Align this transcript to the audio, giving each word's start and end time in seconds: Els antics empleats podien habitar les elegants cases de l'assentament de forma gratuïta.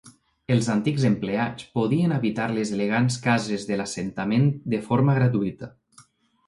Els 0.53 0.69
antics 0.75 1.03
empleats 1.09 1.67
podien 1.75 2.15
habitar 2.17 2.49
les 2.55 2.73
elegants 2.79 3.19
cases 3.29 3.69
de 3.73 3.79
l'assentament 3.83 4.51
de 4.77 4.83
forma 4.89 5.21
gratuïta. 5.21 5.73